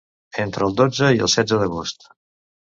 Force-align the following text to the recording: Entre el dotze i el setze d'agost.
Entre 0.45 0.65
el 0.67 0.73
dotze 0.81 1.09
i 1.17 1.21
el 1.27 1.31
setze 1.35 1.61
d'agost. 1.65 2.11